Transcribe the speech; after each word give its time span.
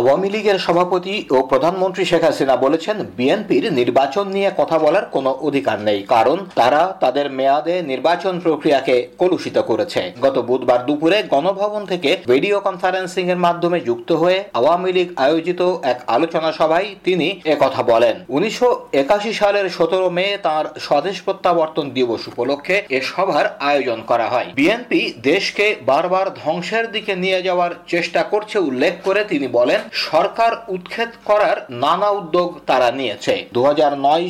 আওয়ামী 0.00 0.28
লীগের 0.34 0.58
সভাপতি 0.66 1.14
ও 1.34 1.38
প্রধানমন্ত্রী 1.50 2.02
শেখ 2.10 2.22
হাসিনা 2.28 2.54
বলেছেন, 2.64 2.96
বিএনপির 3.18 3.64
নির্বাচন 3.80 4.26
নিয়ে 4.36 4.50
কথা 4.60 4.76
বলার 4.84 5.04
কোনো 5.14 5.30
অধিকার 5.48 5.78
নেই, 5.88 6.00
কারণ 6.14 6.38
তারা 6.60 6.82
তাদের 7.02 7.26
মেয়াদে 7.38 7.74
নির্বাচন 7.92 8.34
প্রক্রিয়াকে 8.44 8.96
কলুষিত 9.20 9.56
করেছে। 9.70 10.00
গত 10.24 10.36
বুধবার 10.48 10.80
দুপুরে 10.88 11.18
গণভবন 11.34 11.82
থেকে 11.92 12.10
ভিডিও 12.32 12.56
কনফারেন্সিং 12.66 13.24
এর 13.32 13.40
মাধ্যমে 13.46 13.78
যুক্ত 13.88 14.10
হয়ে 14.22 14.38
আওয়ামী 14.58 14.90
লীগ 14.96 15.08
আয়োজিত 15.26 15.60
এক 15.92 15.98
আলোচনা 16.16 16.50
সভায় 16.58 16.88
তিনি 17.06 17.28
কথা 17.64 17.80
বলেন, 17.92 18.14
উনিশশো 18.36 18.68
একাশি 19.02 19.32
সালের 19.40 19.66
সতেরো 19.76 20.08
মে 20.16 20.26
তার 20.46 20.64
স্বদেশ 20.86 21.16
প্রত্যাবর্তন 21.26 21.86
দিবস 21.96 22.22
উপলক্ষে 22.30 22.76
এ 22.96 23.00
সভার 23.12 23.46
আয়োজন 23.68 23.98
করা 24.10 24.26
হয়। 24.32 24.48
বিএনপি 24.58 25.00
দেশকে 25.30 25.66
বারবার 25.90 26.26
ধ্বংসের 26.42 26.84
দিকে 26.94 27.12
নিয়ে 27.24 27.40
যাওয়ার 27.48 27.72
চেষ্টা 27.92 28.20
করছে 28.32 28.56
উল্লেখ 28.68 28.94
করে 29.06 29.22
তিনি 29.32 29.48
বলেন 29.58 29.80
সরকার 29.92 30.52
উৎখাত 30.68 31.10
করার 31.24 31.56
নানা 31.84 32.08
উদ্যোগ 32.10 32.48
তারা 32.66 32.88
নিয়েছে। 32.90 33.34
দু 33.52 33.60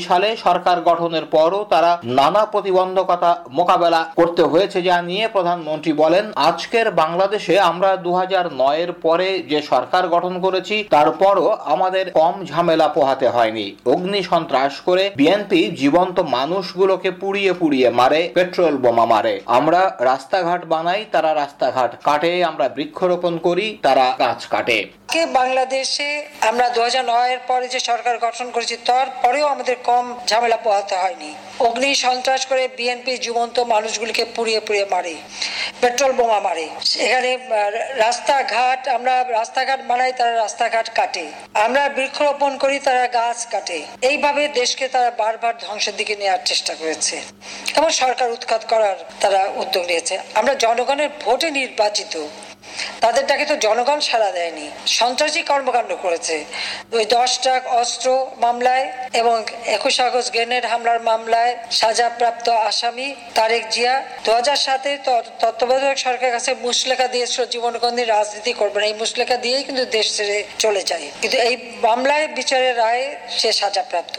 সালে 0.08 0.28
সরকার 0.36 0.76
গঠনের 0.80 1.24
পরও 1.24 1.60
তারা 1.64 1.90
নানা 2.04 2.42
প্রতিবন্ধকতা 2.46 3.30
মোকাবেলা 3.48 4.00
করতে 4.16 4.42
হয়েছে 4.42 4.78
যা 4.82 4.96
নিয়ে 5.02 5.28
প্রধানমন্ত্রী 5.28 5.92
বলেন, 5.92 6.24
আজকের 6.34 6.86
বাংলাদেশে 6.90 7.54
আমরা 7.60 7.90
দু 7.96 8.10
এর 8.82 8.90
পরে 9.02 9.28
যে 9.50 9.58
সরকার 9.62 10.08
গঠন 10.08 10.34
করেছি, 10.40 10.76
তারপরও 10.90 11.56
আমাদের 11.64 12.04
কম 12.10 12.34
ঝামেলা 12.44 12.88
পোহাতে 12.88 13.26
হয়নি। 13.28 13.66
অগ্নি 13.86 14.20
সন্ত্রাস 14.22 14.74
করে 14.80 15.04
বিএনপি 15.16 15.60
জীবন্ত 15.82 16.16
মানুষগুলোকে 16.20 17.10
পুড়িয়ে 17.10 17.52
পুড়িয়ে 17.52 17.88
মারে, 17.90 18.20
পেট্রোল 18.34 18.74
বোমা 18.76 19.06
মারে। 19.06 19.34
আমরা 19.46 19.80
রাস্তাঘাট 20.00 20.62
বানাই, 20.64 21.04
তারা 21.12 21.30
রাস্তাঘাট 21.34 21.90
কাটে, 22.04 22.32
আমরা 22.44 22.68
বৃক্ষরোপণ 22.68 23.34
করি, 23.38 23.66
তারা 23.82 24.06
গাছ 24.18 24.40
কাটে। 24.46 24.78
বাংলাদেশে 25.44 26.08
আমরা 26.50 26.66
দু 26.76 26.80
এর 27.34 27.40
পরে 27.50 27.66
যে 27.74 27.80
সরকার 27.90 28.14
গঠন 28.26 28.46
করেছি 28.54 28.76
তারপরেও 28.90 29.46
আমাদের 29.54 29.76
কম 29.88 30.04
ঝামেলা 30.30 30.58
পোহাতে 30.64 30.94
হয়নি। 31.02 31.30
অগ্নি 31.66 31.90
সন্ত্রাস 32.06 32.42
করে 32.50 32.64
বিএনপি 32.78 33.12
জীবন্ত 33.26 33.56
মানুষগুলিকে 33.74 34.24
পুড়িয়ে 34.36 34.60
পুড়িয়ে 34.66 34.86
মারে, 34.94 35.14
পেট্রোল 35.80 36.12
বোমা 36.18 36.38
মারে। 36.46 36.66
এখানে 37.06 37.30
রাস্তাঘাট, 38.04 38.80
আমরা 38.96 39.14
রাস্তাঘাট 39.38 39.80
বানাই, 39.90 40.12
তারা 40.18 40.32
রাস্তাঘাট 40.44 40.86
কাটে। 40.98 41.24
আমরা 41.66 41.82
বৃক্ষরোপণ 41.96 42.52
করি, 42.62 42.76
তারা 42.86 43.04
গাছ 43.18 43.38
কাটে। 43.52 43.78
এইভাবে 44.10 44.42
দেশকে 44.60 44.84
তারা 44.94 45.10
বারবার 45.22 45.54
ধ্বংসের 45.64 45.94
দিকে 46.00 46.14
নেওয়ার 46.20 46.42
চেষ্টা 46.50 46.72
করেছে। 46.80 47.16
এবং 47.78 47.90
সরকার 48.02 48.28
উৎখাত 48.36 48.62
করার 48.72 48.96
তারা 49.22 49.40
উদ্যোগ 49.62 49.84
নিয়েছে। 49.90 50.14
আমরা 50.40 50.52
জনগণের 50.64 51.10
ভোটে 51.24 51.48
নির্বাচিত। 51.60 52.14
তাদের 53.02 53.24
ডাকে 53.26 53.46
তো 53.50 53.56
জনগণ 53.66 54.00
সাড়া 54.08 54.30
দেয়নি। 54.36 54.66
সন্ত্রাসী 54.98 55.42
কর্মকাণ্ড 55.50 55.90
করেছে। 56.04 56.36
ওই 56.96 57.04
দশটা 57.16 57.54
অস্ত্র 57.80 58.08
মামলায় 58.44 58.86
এবং 59.20 59.36
একুশ 59.76 59.96
আগস্ট 60.06 60.30
গ্রেনেড 60.34 60.64
হামলার 60.72 61.00
মামলায় 61.10 61.52
সাজাপ্রাপ্ত 61.80 62.46
আসামি 62.70 63.08
তারেক 63.34 63.64
জিয়া। 63.74 63.94
দু 64.24 64.30
হাজার 64.38 64.58
সাতে 64.66 64.90
তত্ত্বাবধায়ক 65.40 65.98
সরকারের 66.06 66.34
কাছে 66.36 66.50
মুসলেখা 66.66 67.06
দিয়েছিল 67.14 67.40
জীবনগন্ধী 67.54 68.04
রাজনীতি 68.04 68.52
করবে 68.60 68.78
এই 68.90 68.94
মুসলেখা 69.02 69.36
দিয়েই 69.44 69.64
কিন্তু 69.64 69.84
দেশ 69.96 70.06
ছেড়ে 70.16 70.38
চলে 70.58 70.82
যায়। 70.90 71.06
কিন্তু 71.20 71.36
এই 71.48 71.54
মামলায় 71.86 72.26
বিচারের 72.38 72.74
রায় 72.82 73.04
সে 73.38 73.50
সাজাপ্রাপ্ত। 73.60 74.16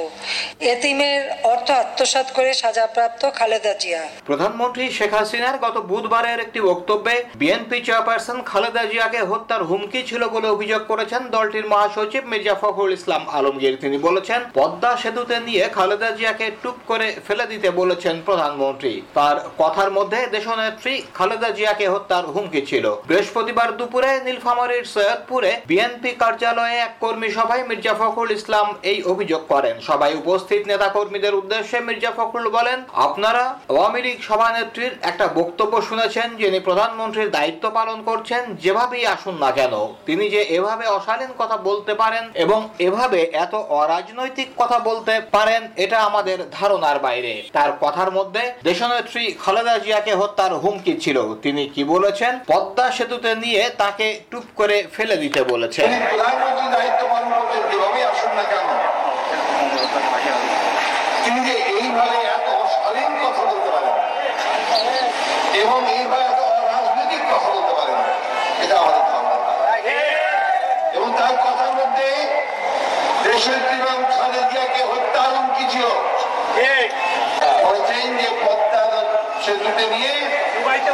এতিমের 0.73 1.21
অর্থ 1.53 1.67
আত্মসাত 1.83 2.27
করে 2.35 2.51
সাজাপ্রাপ্ত 2.53 3.21
খালেদা 3.39 3.73
জিয়া। 3.81 4.01
প্রধানমন্ত্রী 4.29 4.83
শেখ 4.97 5.11
হাসিনার 5.19 5.57
গত 5.65 5.75
বুধবারের 5.91 6.39
একটি 6.45 6.59
বক্তব্যে 6.69 7.15
বিএনপি 7.41 7.77
চেয়ারপারসন 7.85 8.37
খালেদা 8.51 8.83
জিয়াকে 8.91 9.19
হত্যার 9.31 9.61
হুমকি 9.69 10.01
ছিল 10.09 10.21
বলে 10.35 10.47
অভিযোগ 10.55 10.81
করেছেন 10.91 11.21
দলটির 11.35 11.69
মহাসচিব 11.71 12.23
মির্জা 12.31 12.55
ফখরুল 12.61 12.93
ইসলাম 12.99 13.23
আলমগীর। 13.37 13.75
তিনি 13.83 13.97
বলেছেন, 14.07 14.39
পদ্মা 14.57 14.91
সেতুতে 15.01 15.35
নিয়ে 15.47 15.63
খালেদা 15.77 16.09
জিয়াকে 16.17 16.47
টুপ 16.61 16.77
করে 16.89 17.07
ফেলে 17.25 17.45
দিতে 17.51 17.69
বলেছেন 17.81 18.15
প্রধানমন্ত্রী। 18.27 18.93
তার 19.17 19.37
কথার 19.61 19.89
মধ্যে 19.97 20.19
দেশনেত্রী 20.35 20.93
খালেদা 21.17 21.49
জিয়াকে 21.57 21.85
হত্যার 21.93 22.25
হুমকি 22.33 22.61
ছিল। 22.69 22.85
বৃহস্পতিবার 23.09 23.69
দুপুরে 23.79 24.11
নীলফামারীর 24.27 24.85
সৈয়দপুরে 24.93 25.51
বিএনপি 25.69 26.11
কার্যালয়ে 26.21 26.77
এক 26.85 26.93
কর্মী 27.03 27.29
সভায় 27.37 27.63
মির্জা 27.69 27.93
ফখরুল 27.99 28.31
ইসলাম 28.39 28.67
এই 28.91 28.99
অভিযোগ 29.11 29.41
করেন। 29.53 29.75
সবাই 29.89 30.11
উপস্থিত 30.21 30.61
নেতা 30.71 30.87
কর্মীদের 30.95 31.37
উদ্দেশ্যে 31.41 31.77
মির্জা 31.87 32.11
ফখরুল 32.17 32.47
বলেন, 32.57 32.79
আপনারা 33.07 33.43
আওয়ামী 33.71 33.99
লীগ 34.05 34.17
সভানেত্রীর 34.29 34.93
একটা 35.09 35.25
বক্তব্য 35.39 35.73
শুনেছেন 35.89 36.27
যিনি 36.41 36.59
প্রধানমন্ত্রীর 36.67 37.33
দায়িত্ব 37.37 37.63
পালন 37.77 37.97
করছেন। 38.09 38.34
যেভাবেই 38.63 39.05
আসুন 39.15 39.35
না 39.43 39.49
কেন, 39.57 39.73
তিনি 40.07 40.25
যে 40.35 40.41
এভাবে 40.57 40.85
অশালীন 40.97 41.31
কথা 41.41 41.57
বলতে 41.69 41.93
পারেন 42.01 42.23
এবং 42.43 42.59
এভাবে 42.87 43.19
এত 43.43 43.53
অরাজনৈতিক 43.81 44.49
কথা 44.61 44.77
বলতে 44.89 45.13
পারেন, 45.35 45.61
এটা 45.83 45.97
আমাদের 46.09 46.37
ধারণার 46.57 46.97
বাইরে। 47.05 47.33
তার 47.55 47.71
কথার 47.83 48.09
মধ্যে 48.17 48.43
দেশনেত্রী 48.69 49.23
খালেদা 49.43 49.75
জিয়াকে 49.83 50.13
হত্যার 50.21 50.53
হুমকি 50.63 50.93
ছিল। 51.03 51.17
তিনি 51.43 51.63
কি 51.75 51.83
বলেছেন? 51.93 52.33
পদ্মা 52.51 52.85
সেতুতে 52.97 53.31
নিয়ে 53.43 53.61
তাকে 53.81 54.07
টুপ 54.31 54.45
করে 54.59 54.77
ফেলে 54.95 55.15
দিতে 55.23 55.41
বলেছেন 55.51 55.89
প্রধানমন্ত্রী 56.11 56.67
দায়িত্ব 56.75 57.01
পালন 57.11 57.29
করছেন, 57.35 57.61
যেভাবেই 57.71 58.03
আসুন 58.11 58.31
না 58.39 58.43
কেন। 58.51 58.67
তিনি 61.23 61.39
যে 61.47 61.55
এইভাবে 61.77 62.17
এত 62.35 62.47
অশালীন 62.63 63.11
কথা 63.23 63.43
বলতে 63.51 63.69
পারেন 63.75 63.95
এবং 65.63 65.79
এইভাবে 65.97 66.27
এত 67.05 67.23
কথা 67.31 67.49
বলতে 67.55 67.73
পারেন। 67.79 67.99
এটা 68.63 68.75
আমাদের 68.81 69.03
ধর্ম 69.11 69.29
এবং 70.95 71.07
তার 71.19 71.35
কথার 71.43 71.71
মধ্যে 71.79 72.07
দেশের 73.25 73.61
এবং 73.77 73.95
খালেদিয়াকে 74.15 74.81
হত্যার 74.91 75.29
হুমকি 75.35 75.65
ছিল। 75.73 75.85
বলছেন 77.65 78.05
যে 78.19 78.27
পদ্মা 78.43 78.83
সেতুতে 79.43 79.85
নিয়ে 79.93 80.13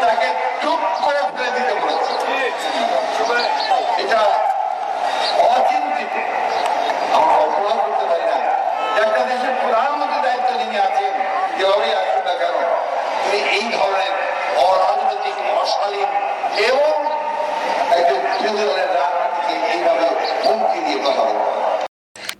তাকে 0.05 0.29
চুপ 0.61 0.81
করে 1.03 1.21
ফেলে 1.35 1.51
দিতে 1.57 1.73
বলেছে। 1.81 2.11
এটা 4.03 4.21
অচিন্তিত 5.53 6.13
আমরা 7.17 7.33
কল্পনা 7.37 7.73
করতে 7.83 8.05
পারি 8.11 8.25
না 8.31 8.37
একটা 9.05 9.21
দেশের 9.29 9.53
প্রধানমন্ত্রী 9.61 10.19
দায়িত্ব 10.25 10.49
যিনি 10.61 10.77
আছেন 10.87 11.13
যেভাবেই 11.57 11.93
আসুন 12.01 12.23
না 12.27 12.33
কেন 12.41 12.55
তিনি 13.23 13.39
এই 13.57 13.65
ধরনের 13.75 14.13
অরাজনৈতিক 14.67 15.35
অশালীন 15.61 16.09
এবং 16.69 16.93
একজন 17.95 18.19
বিরোধী 18.31 18.63
দলের 18.69 18.89
রাজনীতিকে 18.97 19.55
এইভাবে 19.73 20.07
হুমকি 20.45 20.79
দিয়ে 20.85 20.99
কথা 21.05 21.23
বলতে 21.27 21.49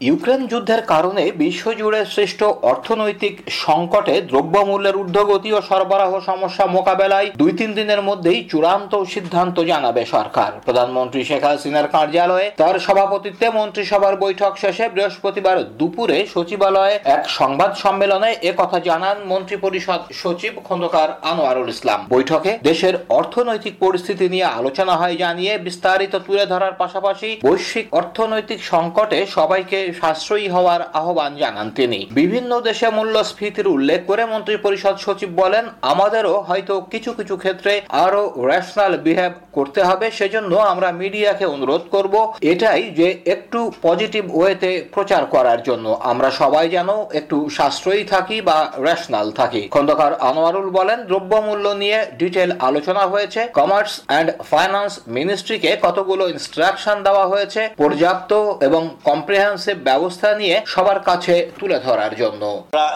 ইউক্রেন 0.07 0.41
যুদ্ধের 0.51 0.81
কারণে 0.93 1.23
বিশ্বজুড়ে 1.43 2.01
সৃষ্ট 2.15 2.41
অর্থনৈতিক 2.71 3.33
সংকটে 3.65 4.15
দ্রব্যমূল্যের 4.31 4.99
ঊর্ধ্বগতি 5.01 5.49
ও 5.53 5.59
সরবরাহ 5.69 6.11
সমস্যা 6.29 6.65
মোকাবেলায় 6.75 7.27
দুই 7.41 7.51
তিন 7.59 7.69
দিনের 7.79 8.01
মধ্যেই 8.09 8.39
চূড়ান্ত 8.51 8.93
সিদ্ধান্ত 9.13 9.57
জানাবে 9.71 10.01
সরকার। 10.05 10.51
প্রধানমন্ত্রী 10.65 11.21
শেখ 11.23 11.43
হাসিনার 11.43 11.87
কার্যালয়ে 11.95 12.47
তার 12.61 12.75
সভাপতিত্বে 12.79 13.47
মন্ত্রিসভার 13.57 14.15
বৈঠক 14.23 14.51
শেষে 14.63 14.85
বৃহস্পতিবার 14.95 15.57
দুপুরে 15.79 16.17
সচিবালয়ে 16.33 16.95
এক 17.15 17.23
সংবাদ 17.39 17.71
সম্মেলনে 17.83 18.29
কথা 18.61 18.77
জানান 18.89 19.17
মন্ত্রী 19.31 19.55
পরিষদ 19.65 20.01
সচিব 20.21 20.53
খন্দকার 20.67 21.09
আনোয়ারুল 21.31 21.69
ইসলাম। 21.75 21.99
বৈঠকে 22.13 22.51
দেশের 22.69 22.95
অর্থনৈতিক 23.19 23.73
পরিস্থিতি 23.83 24.25
নিয়ে 24.33 24.47
আলোচনা 24.59 24.93
হয় 25.01 25.15
জানিয়ে 25.23 25.53
বিস্তারিত 25.67 26.13
তুলে 26.25 26.45
ধরার 26.53 26.73
পাশাপাশি 26.81 27.29
বৈশ্বিক 27.47 27.85
অর্থনৈতিক 27.99 28.59
সংকটে 28.73 29.19
সবাইকে 29.37 29.79
সাশ্রয়ী 29.99 30.47
হওয়ার 30.55 30.81
আহ্বান 31.01 31.31
জানান 31.41 31.67
তিনি। 31.77 31.99
বিভিন্ন 32.19 32.51
দেশে 32.67 32.87
মূল্যস্ফীতির 32.97 33.67
উল্লেখ 33.75 33.99
করে 34.09 34.23
মন্ত্রী 34.33 34.55
পরিষদ 34.65 34.95
সচিব 35.05 35.29
বলেন, 35.41 35.63
আমাদেরও 35.93 36.35
হয়তো 36.49 36.75
কিছু 36.93 37.11
কিছু 37.19 37.35
ক্ষেত্রে 37.43 37.73
আরও 38.05 38.21
রেশনাল 38.51 38.93
বিহেভ 39.05 39.33
করতে 39.57 39.81
হবে, 39.89 40.05
সেজন্য 40.19 40.51
আমরা 40.73 40.89
মিডিয়াকে 41.01 41.45
অনুরোধ 41.55 41.83
করব 41.95 42.13
এটাই 42.51 42.83
যে 42.99 43.07
একটু 43.33 43.59
পজিটিভ 43.87 44.23
ওয়েতে 44.37 44.71
প্রচার 44.95 45.23
করার 45.33 45.59
জন্য। 45.67 45.85
আমরা 46.11 46.29
সবাই 46.41 46.65
যেন 46.75 46.89
একটু 47.19 47.37
সাশ্রয়ী 47.57 48.03
থাকি 48.13 48.37
বা 48.47 48.57
রেশনাল 48.87 49.27
থাকি। 49.39 49.61
খন্দকার 49.75 50.11
আনোয়ারুল 50.29 50.69
বলেন, 50.79 50.99
দ্রব্যমূল্য 51.09 51.65
নিয়ে 51.81 51.99
ডিটেল 52.21 52.49
আলোচনা 52.67 53.03
হয়েছে 53.13 53.41
কমার্স 53.59 53.93
অ্যান্ড 54.09 54.29
ফাইন্যান্স 54.51 54.93
মিনিস্ট্রিকে 55.17 55.71
কতগুলো 55.85 56.23
ইনস্ট্রাকশন 56.33 56.97
দেওয়া 57.07 57.25
হয়েছে, 57.31 57.61
পর্যাপ্ত 57.81 58.31
এবং 58.67 58.81
কম্প্রিহেন্সিভ 59.09 59.77
ব্যবস্থা 59.89 60.29
নিয়ে 60.41 60.55
সবার 60.73 60.99
কাছে 61.09 61.35
তুলে 61.59 61.77
ধরার 61.87 62.13
জন্য। 62.21 62.43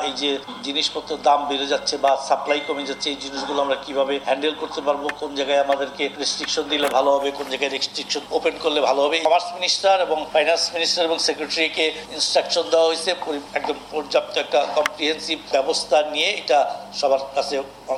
এই 0.07 0.13
যে 0.21 0.31
জিনিসপত্রের 0.65 1.19
দাম 1.27 1.39
বেড়ে 1.49 1.67
যাচ্ছে 1.73 1.95
বা 2.03 2.11
সাপ্লাই 2.27 2.61
কমে 2.67 2.87
যাচ্ছে, 2.89 3.07
এই 3.13 3.19
জিনিসগুলো 3.25 3.59
আমরা 3.65 3.77
কীভাবে 3.85 4.15
হ্যান্ডেল 4.27 4.55
করতে 4.61 4.81
পারব, 4.87 5.03
কোন 5.21 5.31
জায়গায় 5.39 5.63
আমাদেরকে 5.65 6.03
রেস্ট্রিকশন 6.21 6.65
দিলে 6.73 6.87
ভালো 6.97 7.09
হবে, 7.15 7.29
কোন 7.37 7.47
জায়গায় 7.51 7.71
রেস্ট্রিকশন 7.71 8.23
ওপেন 8.37 8.55
করলে 8.63 8.79
ভালো 8.89 8.99
হবে 9.05 9.17
কমার্স 9.27 9.47
মিনিস্টার 9.57 9.95
এবং 10.05 10.17
ফাইন্যান্স 10.33 10.63
মিনিস্টার 10.75 11.07
এবং 11.09 11.17
সেক্রেটারিকে 11.27 11.85
ইনস্ট্রাকশন 12.15 12.65
দেওয়া 12.73 12.87
হয়েছে। 12.89 13.11
একদম 13.59 13.77
পর্যাপ্ত 13.93 14.33
একটা 14.43 14.59
কম্প্রিহেন্সিভ 14.77 15.37
ব্যবস্থা 15.53 15.97
নিয়ে 16.13 16.29
এটা 16.41 16.59
সবার 16.99 17.21
কাছে 17.35 17.55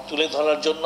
তুলে 0.09 0.25
ধরার 0.35 0.59
জন্য। 0.67 0.85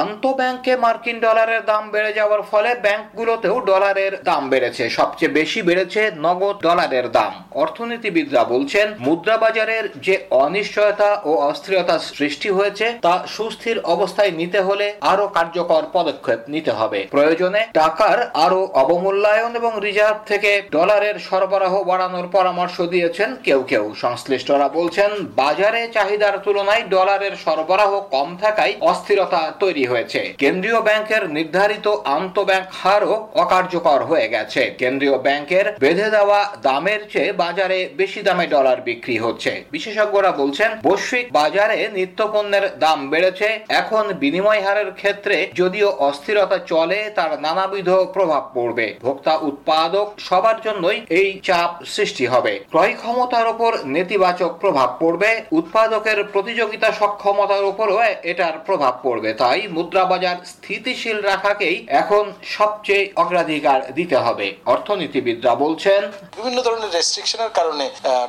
আন্তঃব্যাংকে 0.00 0.72
মার্কিন 0.84 1.18
ডলারের 1.20 1.62
দাম 1.70 1.84
বেড়ে 1.94 2.12
যাওয়ার 2.18 2.42
ফলে 2.50 2.70
ব্যাংকগুলোতেও 2.84 3.56
ডলারের 3.70 4.12
দাম 4.28 4.42
বেড়েছে। 4.52 4.84
সবচেয়ে 4.98 5.34
বেশি 5.38 5.60
বেড়েছে 5.68 6.00
নগদ 6.26 6.56
ডলারের 6.66 7.06
দাম। 7.10 7.32
অর্থনীতিবিদরা 7.62 8.42
বলছেন 8.44 8.86
মুদ্রা 9.06 9.36
বাজারের 9.44 9.84
যে 10.06 10.14
অনিশ্চয়তা 10.44 11.10
ও 11.24 11.32
অস্থিরতা 11.50 11.96
সৃষ্টি 12.16 12.48
হয়েছে, 12.50 12.86
তা 13.06 13.14
সুস্থির 13.36 13.78
অবস্থায় 13.94 14.32
নিতে 14.40 14.60
হলে 14.60 14.86
আরও 15.12 15.24
কার্যকর 15.36 15.82
পদক্ষেপ 15.96 16.40
নিতে 16.54 16.72
হবে। 16.78 17.00
প্রয়োজনে 17.14 17.62
টাকার 17.80 18.18
আরও 18.44 18.60
অবমূল্যায়ন 18.82 19.52
এবং 19.60 19.72
রিজার্ভ 19.86 20.18
থেকে 20.30 20.50
ডলারের 20.76 21.16
সরবরাহ 21.28 21.74
বাড়ানোর 21.90 22.26
পরামর্শ 22.36 22.76
দিয়েছেন 22.92 23.30
কেউ 23.46 23.60
কেউ। 23.70 23.84
সংশ্লিষ্টরা 23.94 24.68
বলছেন, 24.78 25.10
বাজারে 25.42 25.80
চাহিদার 25.96 26.34
তুলনায় 26.44 26.82
ডলারের 26.94 27.34
সরবরাহ 27.44 27.92
কম 28.14 28.28
থাকায় 28.42 28.74
অস্থিরতা 28.90 29.42
তৈরি 29.62 29.81
হয়েছে। 29.86 30.34
কেন্দ্রীয় 30.38 30.80
ব্যাংকের 30.80 31.30
নির্ধারিত 31.30 31.86
আন্তঃব্যাংক 32.04 32.66
হারও 32.72 33.28
অকার্যকর 33.34 34.00
হয়ে 34.04 34.28
গেছে। 34.28 34.74
কেন্দ্রীয় 34.78 35.18
ব্যাংকের 35.18 35.66
বেঁধে 35.80 36.10
দেওয়া 36.10 36.56
দামের 36.62 37.00
চেয়ে 37.12 37.32
বাজারে 37.32 37.88
বেশি 37.96 38.22
দামে 38.22 38.46
ডলার 38.46 38.80
বিক্রি 38.80 39.18
হচ্ছে। 39.18 39.64
বিশেষজ্ঞরা 39.70 40.30
বলছেন, 40.32 40.70
বৈশ্বিক 40.82 41.32
বাজারে 41.32 41.88
নিত্যপণ্যের 41.92 42.78
দাম 42.78 43.10
বেড়েছে। 43.10 43.60
এখন 43.68 44.12
বিনিময় 44.12 44.60
হারের 44.60 44.92
ক্ষেত্রে 44.92 45.36
যদিও 45.54 45.88
অস্থিরতা 45.98 46.58
চলে, 46.58 47.10
তার 47.14 47.40
নানাবিধ 47.40 47.88
প্রভাব 47.90 48.50
পড়বে। 48.54 48.94
ভোক্তা 49.02 49.36
উৎপাদক 49.36 50.12
সবার 50.18 50.54
জন্যই 50.60 50.98
এই 51.10 51.40
চাপ 51.42 51.84
সৃষ্টি 51.84 52.26
হবে। 52.26 52.52
ক্রয় 52.70 52.94
ক্ষমতার 53.00 53.46
উপর 53.48 53.78
নেতিবাচক 53.84 54.52
প্রভাব 54.60 54.96
পড়বে। 55.00 55.40
উৎপাদকের 55.52 56.24
প্রতিযোগিতা 56.24 56.92
সক্ষমতার 56.92 57.64
উপরও 57.64 57.98
এটার 58.22 58.52
প্রভাব 58.66 58.98
পড়বে। 59.02 59.32
তাই 59.32 59.68
মুদ্রা 59.76 60.04
বাজার 60.12 60.36
স্থিতিশীল 60.52 61.18
রাখাকেই 61.30 61.76
এখন 62.02 62.24
সবচেয়ে 62.56 63.04
অগ্রাধিকার 63.22 63.80
দিতে 63.98 64.16
হবে। 64.26 64.46
অর্থনীতিবিদরা 64.74 65.52
বলছেন 65.64 66.00
বিভিন্ন 66.38 66.58
ধরনের 66.66 66.90
রেস্ট্রিকশনের 66.96 67.52
কারণে 67.58 67.86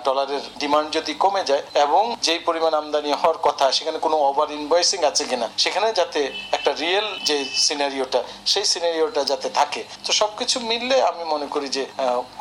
ডলারের 0.07 0.43
ডিমান্ড 0.61 0.89
যদি 0.97 1.13
কমে 1.23 1.43
যায় 1.49 1.63
এবং 1.85 2.03
যেই 2.25 2.41
পরিমাণ 2.47 2.73
আমদানি 2.79 3.11
হওয়ার 3.21 3.39
কথা 3.47 3.65
সেখানে 3.77 3.97
কোনো 4.05 4.17
ওভার 4.27 4.49
ইনভয়েসিং 4.59 4.99
আছে 5.09 5.23
কিনা 5.29 5.47
সেখানে 5.63 5.87
যাতে 5.99 6.21
একটা 6.57 6.71
রিয়েল 6.81 7.07
যে 7.29 7.37
সিনারিওটা 7.65 8.21
সেই 8.51 8.65
সিনারিওটা 8.73 9.21
যাতে 9.31 9.49
থাকে। 9.59 9.81
তো 10.05 10.11
সবকিছু 10.21 10.57
মিললে 10.69 10.95
আমি 11.09 11.23
মনে 11.33 11.47
করি 11.53 11.67
যে 11.77 11.83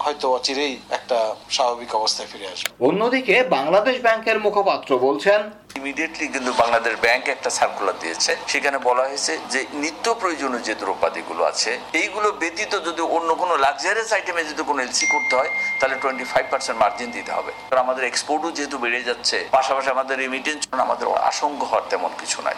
হয়তো 0.05 0.27
অচিরেই 0.37 0.75
একটা 0.97 1.19
স্বাভাবিক 1.57 1.91
অবস্থায় 2.01 2.29
ফিরে 2.31 2.47
আসবে। 2.53 2.69
অন্যদিকে 2.89 3.35
বাংলাদেশ 3.57 3.97
ব্যাংকের 4.07 4.39
মুখপাত্র 4.47 4.91
বলছেন 5.07 5.41
ইমিডিয়েটলি 5.83 6.27
কিন্তু 6.35 6.51
বাংলাদেশ 6.63 6.95
ব্যাংক 7.05 7.25
একটা 7.35 7.51
সার্কুলার 7.59 7.97
দিয়েছে। 8.03 8.33
সেখানে 8.53 8.79
বলা 8.89 9.03
হয়েছে 9.09 9.33
যে 9.53 9.61
নিত্য 9.83 10.07
প্রয়োজনীয় 10.21 10.63
যে 10.69 10.75
দ্রব্যাদিগুলো 10.83 11.43
আছে, 11.53 11.71
এইগুলো 12.01 12.29
ব্যতীত 12.41 12.73
যদি 12.89 13.03
অন্য 13.17 13.31
কোনো 13.43 13.55
লাক্সারিয়াস 13.65 14.11
আইটেমে 14.17 14.43
যদি 14.51 14.63
কোনো 14.71 14.81
এলসি 14.87 15.07
করতে 15.15 15.33
হয়, 15.39 15.51
তাহলে 15.79 15.97
টোয়েন্টি 16.03 16.27
ফাইভ 16.33 16.45
পার্সেন্ট 16.53 16.79
মার্জিন 16.83 17.11
দিতে 17.17 17.33
হবে। 17.37 17.53
আমাদের 17.85 18.05
এক্সপোর্টও 18.07 18.51
যেহেতু 18.57 18.77
বেড়ে 18.85 19.01
যাচ্ছে, 19.09 19.37
পাশাপাশি 19.57 19.89
আমাদের 19.97 20.17
রেমিটেন্স 20.25 20.61
আমাদের 20.85 21.07
আশঙ্কা 21.31 21.67
হওয়ার 21.71 21.85
তেমন 21.93 22.11
কিছু 22.21 22.39
নাই। 22.47 22.57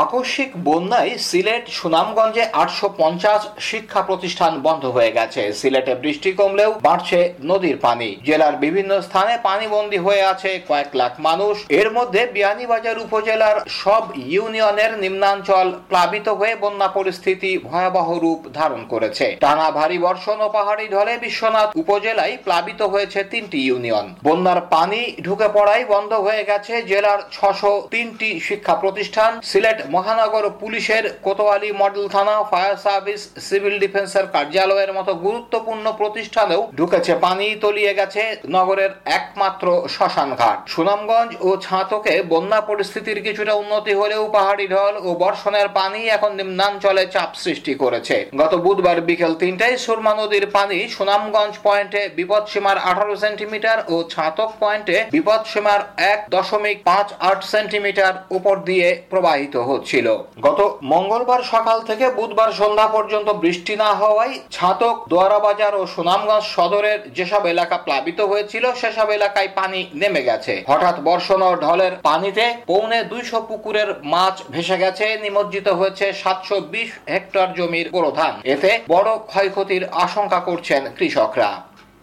আকস্মিক 0.00 0.50
বন্যায় 0.68 1.12
সিলেট 1.28 1.64
সুনামগঞ্জে 1.78 2.44
আটশো 2.62 2.88
পঞ্চাশ 3.00 3.40
শিক্ষা 3.68 4.00
প্রতিষ্ঠান 4.08 4.52
বন্ধ 4.66 4.84
হয়ে 4.96 5.12
গেছে। 5.18 5.42
সিলেটে 5.60 5.94
বৃষ্টি 6.04 6.30
কমলেও 6.40 6.70
বাড়ছে 6.86 7.18
নদীর 7.50 7.76
পানি। 7.86 8.08
জেলার 8.28 8.54
বিভিন্ন 8.64 8.92
স্থানে 9.06 9.34
পানিবন্দী 9.48 9.98
হয়ে 10.06 10.22
আছে 10.32 10.50
কয়েক 10.68 10.90
লাখ 11.00 11.12
মানুষ। 11.28 11.54
এর 11.80 11.88
মধ্যে 11.96 12.22
বিয়ানীবাজার 12.36 13.02
উপজেলার 13.06 13.56
সব 13.82 14.02
ইউনিয়নের 14.34 14.92
নিম্নাঞ্চল 15.04 15.66
প্লাবিত 15.90 16.26
হয়ে 16.40 16.54
বন্যা 16.62 16.88
পরিস্থিতি 16.98 17.50
ভয়াবহ 17.68 18.08
রূপ 18.24 18.40
ধারণ 18.58 18.82
করেছে। 18.92 19.26
টানা 19.44 19.68
ভারী 19.78 19.98
বর্ষণ 20.06 20.38
ও 20.46 20.48
পাহাড়ি 20.56 20.86
ঢলে 20.94 21.14
বিশ্বনাথ 21.24 21.68
উপজেলায় 21.82 22.34
প্লাবিত 22.46 22.80
হয়েছে 22.92 23.20
তিনটি 23.32 23.58
ইউনিয়ন। 23.68 24.06
বন্যার 24.26 24.60
পানি 24.74 25.00
ঢুকে 25.26 25.48
পড়ায় 25.56 25.84
বন্ধ 25.92 26.12
হয়ে 26.26 26.42
গেছে 26.50 26.74
জেলার 26.90 27.20
ছশো 27.34 27.72
তিনটি 27.94 28.28
শিক্ষা 28.48 28.74
প্রতিষ্ঠান। 28.82 29.32
সিলেট 29.50 29.78
মহানগর 29.94 30.44
পুলিশের 30.62 31.04
কোতোয়ালি 31.26 31.70
মডেল 31.72 32.04
থানা, 32.08 32.34
ফায়ার 32.50 32.74
সার্ভিস, 32.84 33.20
সিভিল 33.48 33.74
ডিফেন্সের 33.84 34.26
কার্যালয়ের 34.34 34.92
মতো 34.92 35.12
গুরুত্বপূর্ণ 35.26 35.86
প্রতিষ্ঠানেও 36.00 36.62
ঢুকেছে, 36.78 37.12
পানি 37.26 37.46
তলিয়ে 37.64 37.92
গেছে 37.98 38.22
নগরের 38.56 38.92
একমাত্র 39.18 39.66
শ্মশান 39.94 40.30
ঘাট। 40.40 40.58
সুনামগঞ্জ 40.74 41.30
ও 41.40 41.50
ছাতকে 41.66 42.14
বন্যা 42.32 42.60
পরিস্থিতির 42.60 43.18
কিছুটা 43.26 43.52
উন্নতি 43.54 43.92
হলেও 44.00 44.22
পাহাড়ি 44.36 44.66
ঢল 44.74 44.94
ও 45.06 45.08
বর্ষণের 45.22 45.68
পানি 45.78 46.00
এখন 46.16 46.30
নিম্নাঞ্চলে 46.40 47.04
চাপ 47.14 47.30
সৃষ্টি 47.44 47.72
করেছে। 47.82 48.16
গত 48.40 48.52
বুধবার 48.64 48.98
বিকেল 49.08 49.32
তিনটায় 49.42 49.76
সুরমা 49.84 50.12
নদীর 50.20 50.46
পানি 50.56 50.78
সুনামগঞ্জ 50.96 51.54
পয়েন্টে 51.66 52.02
বিপদসীমার 52.18 52.78
আঠারো 52.90 53.14
সেন্টিমিটার 53.24 53.78
ও 53.94 53.96
ছাতক 54.12 54.50
পয়েন্টে 54.62 54.96
বিপদসীমার 55.14 55.80
এক 56.12 56.18
দশমিক 56.36 56.76
পাঁচ 56.88 57.08
আট 57.30 57.40
সেন্টিমিটার 57.52 58.14
উপর 58.38 58.54
দিয়ে 58.68 58.88
প্রবাহিত 59.10 59.54
হচ্ছিল। 59.68 60.06
গত 60.46 60.60
মঙ্গলবার 60.92 61.42
সকাল 61.52 61.78
থেকে 61.88 62.06
বুধবার 62.18 62.50
সন্ধ্যা 62.60 62.88
পর্যন্ত 62.96 63.28
বৃষ্টি 63.44 63.74
না 63.82 63.90
হওয়ায় 64.00 64.34
ছাতক 64.56 64.96
দোয়ারা 65.08 65.38
বাজার 65.46 65.72
ও 65.80 65.82
সুনামগঞ্জ 65.94 66.46
সদরের 66.56 66.98
যেসব 67.16 67.42
এলাকা 67.54 67.76
প্লাবিত 67.86 68.18
হয়েছিল, 68.30 68.64
সেসব 68.80 69.08
এলাকায় 69.18 69.50
পানি 69.58 69.80
নেমে 70.00 70.22
গেছে। 70.28 70.54
হঠাৎ 70.70 70.96
বর্ষণ 71.08 71.40
ও 71.48 71.50
ঢলের 71.64 71.94
পানিতে 72.08 72.44
পৌনে 72.70 72.98
দুইশো 73.12 73.38
পুকুরের 73.48 73.88
মাছ 74.14 74.36
ভেসে 74.54 74.76
গেছে, 74.82 75.06
নিমজ্জিত 75.24 75.68
হয়েছে 75.80 76.06
সাতশো 76.22 76.56
বিশ 76.72 76.90
হেক্টর 77.12 77.48
জমির 77.58 77.86
বোরো 77.94 78.10
ধান 78.18 78.34
এতে 78.54 78.70
বড় 78.92 79.10
ক্ষয়ক্ষতির 79.30 79.82
আশঙ্কা 80.04 80.40
করছেন 80.48 80.82
কৃষকরা। 80.98 81.50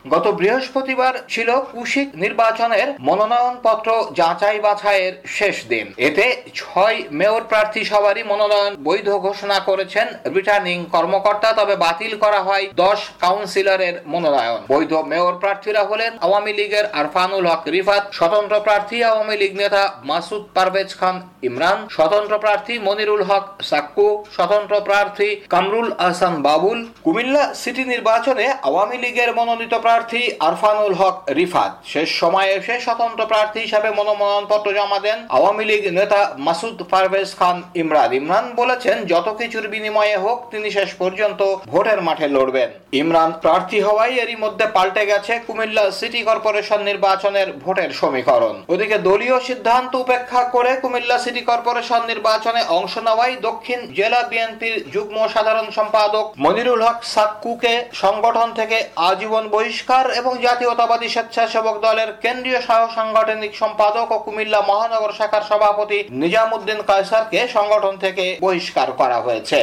গত 0.06 0.26
বৃহস্পতিবার 0.40 1.14
ছিল 1.34 1.50
কুশিক 1.72 2.08
নির্বাচনের 2.24 2.88
মনোনয়ন 3.08 3.56
পত্র 3.64 3.90
যাচাই 4.20 4.60
বাছাইয়ের 4.60 5.14
শেষ 5.38 5.56
দিন। 5.72 5.88
এতে 6.08 6.26
ছয় 6.56 6.98
মেয়র 7.20 7.44
প্রার্থী 7.52 7.82
সবারই 7.92 8.24
মনোনয়ন 8.32 8.74
বৈধ 8.88 9.10
ঘোষণা 9.28 9.58
করেছেন 9.60 10.08
রিটার্নিং 10.36 10.78
কর্মকর্তা, 10.94 11.50
তবে 11.54 11.76
বাতিল 11.86 12.14
করা 12.24 12.42
হয় 12.48 12.66
দশ 12.84 13.00
কাউন্সিলরের 13.24 13.96
মনোনয়ন। 14.14 14.62
বৈধ 14.72 14.94
মেয়র 15.12 15.36
প্রার্থীরা 15.44 15.84
হলেন 15.84 16.12
আওয়ামী 16.26 16.54
লীগের 16.60 16.86
আরফানুল 17.00 17.46
হক 17.50 17.62
রিফাত, 17.76 18.04
স্বতন্ত্র 18.18 18.56
প্রার্থী 18.68 18.98
আওয়ামী 19.04 19.36
লীগ 19.42 19.54
নেতা 19.62 19.84
মাসুদ 20.10 20.44
পারভেজ 20.56 20.90
খান 21.00 21.16
ইমরান, 21.48 21.80
স্বতন্ত্র 21.96 22.36
প্রার্থী 22.44 22.74
মনিরুল 22.88 23.24
হক 23.30 23.46
সাক্কু, 23.70 24.08
স্বতন্ত্র 24.36 24.76
প্রার্থী 24.88 25.30
কামরুল 25.54 25.90
আহসান 26.06 26.36
বাবুল। 26.48 26.80
কুমিল্লা 27.06 27.44
সিটি 27.62 27.84
নির্বাচনে 27.94 28.46
আওয়ামী 28.68 28.98
লীগের 29.04 29.32
মনোনীত 29.40 29.74
প্রার্থী 29.90 30.22
আরফানুল 30.48 30.94
হক 31.00 31.16
রিফাত। 31.40 31.72
শেষ 31.94 32.10
সময়ে 32.22 32.52
এসে 32.58 32.76
স্বতন্ত্র 32.86 33.22
প্রার্থী 33.32 33.60
হিসাবে 33.66 33.90
মনোনয়নপত্র 33.98 34.68
জমা 34.78 35.00
দেন 35.06 35.20
আওয়ামী 35.38 35.64
লীগ 35.70 35.84
নেতা 36.00 36.20
মাসুদ 36.48 36.78
পারভেজ 36.92 37.30
খান 37.40 37.58
ইমরান। 37.82 38.10
ইমরান 38.20 38.46
বলেছেন, 38.62 38.98
যত 39.12 39.28
কিছুর 39.40 39.66
বিনিময়ে 39.74 40.18
হোক, 40.24 40.38
তিনি 40.52 40.68
শেষ 40.78 40.90
পর্যন্ত 41.02 41.42
ভোটের 41.72 42.00
মাঠে 42.08 42.28
লড়বেন। 42.36 42.70
ইমরান 43.02 43.32
প্রার্থী 43.44 43.80
হওয়ায় 43.88 44.16
এরই 44.24 44.38
মধ্যে 44.44 44.66
পাল্টে 44.76 45.04
গেছে 45.12 45.34
কুমিল্লা 45.48 45.86
সিটি 46.00 46.22
কর্পোরেশন 46.30 46.80
নির্বাচনের 46.90 47.48
ভোটের 47.64 47.90
সমীকরণ। 48.00 48.56
ওদিকে 48.74 48.98
দলীয় 49.08 49.38
সিদ্ধান্ত 49.50 49.92
উপেক্ষা 50.04 50.42
করে 50.56 50.72
কুমিল্লা 50.84 51.18
সিটি 51.24 51.42
কর্পোরেশন 51.50 52.02
নির্বাচনে 52.12 52.62
অংশ 52.78 52.94
নেওয়ায় 53.08 53.36
দক্ষিণ 53.48 53.80
জেলা 53.98 54.22
বিএনপির 54.32 54.76
যুগ্ম 54.94 55.18
সাধারণ 55.36 55.68
সম্পাদক 55.78 56.26
মনিরুল 56.44 56.82
হক 56.88 56.98
সাক্কুকে 57.14 57.74
সংগঠন 58.04 58.48
থেকে 58.60 58.78
আজীবন 59.10 59.46
বহিষ্কার 59.56 59.78
এবং 60.20 60.34
জাতীয়তাবাদী 60.42 61.08
স্বেচ্ছাসেবক 61.10 61.76
দলের 61.82 62.10
কেন্দ্রীয় 62.24 62.62
সহ 62.62 62.82
সাংগঠনিক 62.96 63.54
সম্পাদক 63.56 64.08
ও 64.12 64.18
কুমিল্লা 64.20 64.62
মহানগর 64.62 65.12
শাখার 65.12 65.44
সভাপতি 65.50 66.00
নিজামুদ্দিন 66.22 66.80
কায়সারকে 66.82 67.40
সংগঠন 67.48 67.94
থেকে 67.98 68.26
বহিষ্কার 68.42 68.88
করা 68.92 69.18
হয়েছে। 69.22 69.60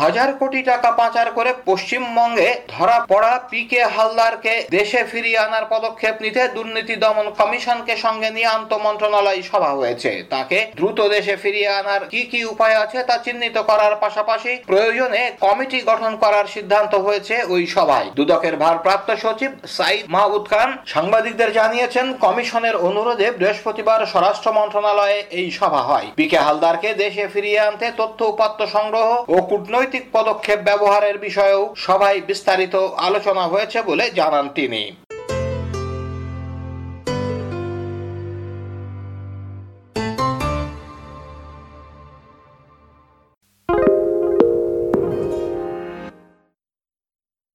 হাজার 0.00 0.30
কোটি 0.40 0.60
টাকা 0.70 0.90
পাচার 1.00 1.28
করে 1.38 1.50
পশ্চিমবঙ্গে 1.68 2.48
ধরা 2.74 2.98
পড়া 3.10 3.32
পি 3.50 3.60
কে 3.70 3.80
হালদারকে 3.94 4.54
দেশে 4.76 5.00
ফিরিয়ে 5.10 5.42
আনার 5.46 5.64
পদক্ষেপ 5.74 6.14
নিতে 6.24 6.42
দুর্নীতি 6.56 6.94
দমন 7.04 7.26
কমিশনকে 7.40 7.94
সঙ্গে 8.04 8.30
নিয়ে 8.36 8.52
আন্ত 8.56 8.70
মন্ত্রণালয় 8.86 9.40
সভা 9.50 9.72
হয়েছে। 9.80 10.10
তাকে 10.34 10.58
দ্রুত 10.78 10.98
দেশে 11.14 11.34
ফিরিয়ে 11.42 11.70
আনার 11.80 12.02
কি 12.12 12.22
কি 12.30 12.40
উপায় 12.52 12.76
আছে 12.84 12.98
তা 13.08 13.16
চিহ্নিত 13.24 13.56
করার 13.70 13.94
পাশাপাশি 14.04 14.52
প্রয়োজনে 14.70 15.22
কমিটি 15.44 15.78
গঠন 15.90 16.12
করার 16.22 16.46
সিদ্ধান্ত 16.54 16.92
হয়েছে 17.06 17.34
ওই 17.54 17.62
সভায়। 17.74 18.08
দুদকের 18.18 18.54
ভারপ্রাপ্ত 18.64 19.08
সচিব 19.22 19.50
সাইদ 19.76 20.02
মাহবুদ 20.14 20.44
খান 20.52 20.68
সাংবাদিকদের 20.94 21.50
জানিয়েছেন, 21.58 22.06
কমিশনের 22.24 22.76
অনুরোধে 22.88 23.28
বৃহস্পতিবার 23.38 24.00
স্বরাষ্ট্র 24.12 24.48
মন্ত্রণালয়ে 24.58 25.18
এই 25.38 25.48
সভা 25.58 25.82
হয়। 25.90 26.06
পি 26.18 26.24
কে 26.30 26.38
হালদারকে 26.46 26.88
দেশে 27.02 27.24
ফিরিয়ে 27.32 27.60
আনতে 27.68 27.86
তথ্য 28.00 28.18
উপাত্ত 28.32 28.60
সংগ্রহ 28.76 29.08
ও 29.34 29.36
কূটনৈতিক 29.50 29.80
পদক্ষেপ 30.12 30.58
ব্যবহারের 30.60 31.18
বিষয়েও 31.18 31.74
সভায় 31.76 32.20
বিস্তারিত 32.20 32.74
আলোচনা 32.98 33.46
হয়েছে 33.46 33.82
বলে 33.82 34.10
জানান 34.10 34.48
তিনি। 34.48 35.01